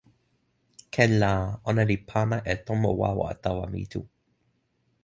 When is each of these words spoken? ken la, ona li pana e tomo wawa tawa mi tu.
ken 0.95 1.11
la, 1.21 1.33
ona 1.69 1.83
li 1.89 1.97
pana 2.09 2.37
e 2.53 2.55
tomo 2.65 2.89
wawa 3.01 3.27
tawa 3.43 3.65
mi 3.73 3.81
tu. 3.91 4.01